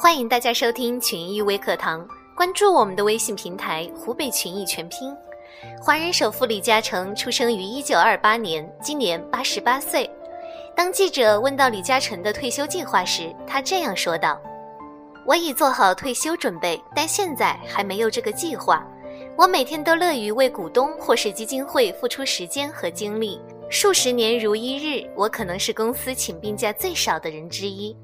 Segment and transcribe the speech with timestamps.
[0.00, 5.12] 欢迎大家收听群益微课堂，关注我们的微信平台“湖北群益全拼”。
[5.82, 10.08] 华人首富李嘉诚出生于一九二八年，今年八十八岁。
[10.76, 14.40] 当记者问到李嘉诚的退休计划时，他这样说道
[15.26, 18.86] ：“我已做好退休准备，但现在还没有这个计划。
[19.36, 23.40] 我每天都乐于为股东或是基金会付出时间和精力。
[23.68, 27.96] 数十年如一日，我可能是公司请病假最少的人之一。”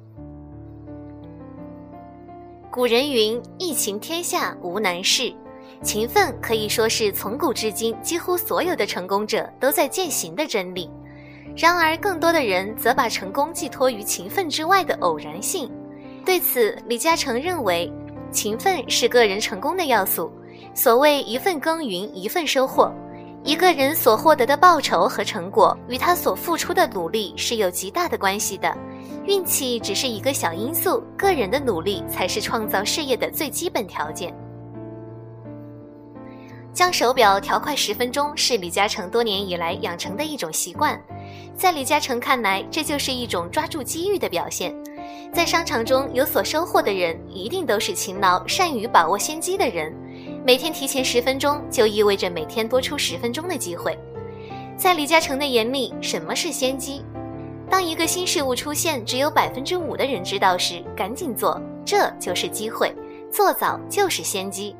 [2.74, 5.32] 古人云：“疫情天下无难事。”
[5.80, 10.90] 勤奋可以说是从古至今几乎所有的成功者都在践行的真理。
[11.56, 15.70] 然而，更多的人则把成功寄托于勤奋之外的偶然性。
[16.24, 17.88] 对此，李嘉诚认为，
[18.32, 20.28] 勤奋是个人成功的要素。
[20.74, 22.92] 所谓“一份耕耘一份收获”，
[23.44, 28.74] 一个人所获得的报酬和成果与他所付出的努力是有极大的关系的。
[29.26, 34.34] 运气只是一个小因素，个人的努力才是创造事业的最基本条件。
[36.72, 40.98] 将手表调快十分钟是李嘉诚多年以来养成的一种习惯，
[41.54, 44.74] 在李嘉诚看来，这就是一种抓住机遇的表现。
[45.34, 49.94] 在商场中有所收获的人，一定都是勤劳、善于把握先机的人。
[50.46, 53.98] 每天提前十分钟，就意味着每天多出十分钟的机会。
[54.76, 57.02] 在李嘉诚的眼里，什么是先机？
[57.70, 62.94] 当一个新事物出现，只有百分之五的人知道时，赶紧做，这就是机会。
[63.32, 64.76] 做早就是先机。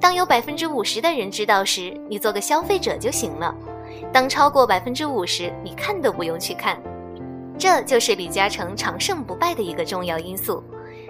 [0.00, 3.54] 当有百分之五十的人知道时，你做个消费者就行了。
[4.12, 6.76] 当超过百分之五十，你看都不用去看。
[7.56, 10.60] 这就是李嘉诚长胜不败的一个重要因素。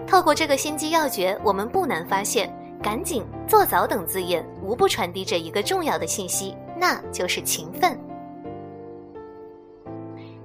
[0.06, 7.98] 透过这个先机要诀，我们不难发现，“赶紧”“做早”等字眼无不传递着一个重要的信息，那就是勤奋。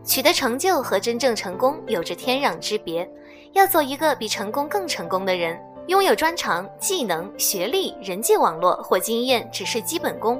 [0.05, 3.07] 取得成就和真正成功有着天壤之别。
[3.53, 10.39] 要做一个比成功更成功的人，拥有专长、技能、学历、人际网络或经验只是基本功，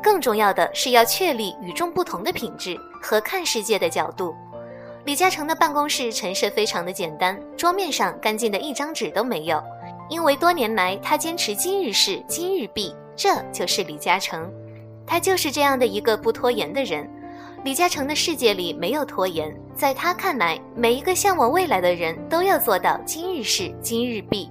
[0.00, 4.34] 更重要的是要确立与众不同的品质和看世界的角度。
[5.04, 9.60] 李嘉诚的办公室陈设非常的简单，桌面上干净的一张纸都没有，
[10.08, 14.50] 因为多年来他坚持今日事今日毕，这就是李嘉诚，
[15.06, 17.08] 他就是这样的一个不拖延的人。
[17.64, 24.48] 李嘉诚的世界里没有拖延，在他看来，每一个向往未来的人都要做到今日事今日毕。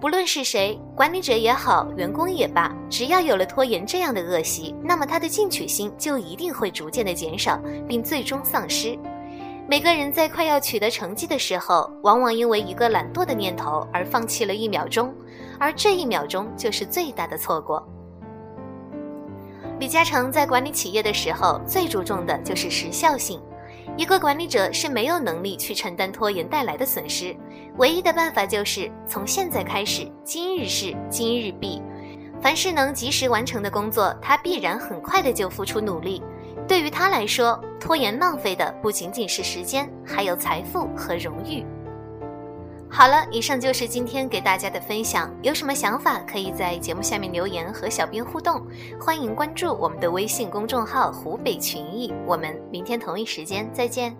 [0.00, 8.96] 不论是谁，管理者也好，员工也罢，只要有了拖延这样的恶习，那么他的进取心就一定会逐渐的减少，并最终丧失。
[9.68, 15.12] 每个人在快要取得成绩的时候，往往因为一个懒惰的念头而放弃了一秒钟，
[15.58, 17.84] 而这一秒钟就是最大的错过。
[19.80, 23.42] 李嘉诚在管理企业的时候，最注重的就是时效性。
[23.96, 27.34] 一个管理者是没有能力去承担拖延带来的损失，
[27.76, 31.82] 唯一的办法就是从现在开始，今日事今日毕。
[32.40, 36.22] 凡是能及时完成的工作，他必然很快的就付出努力。
[36.68, 41.64] 对于他来说，拖延浪费的不仅仅是时间，还有财富和荣誉。
[42.88, 45.30] 好了，以上就是今天给大家的分享。
[45.42, 48.64] 有什么想法，可以在节目下面留言和小编互动。
[48.98, 52.14] 欢迎关注我们的微信公众号“湖北群艺”。
[52.24, 54.16] 我们明天同一时间再见。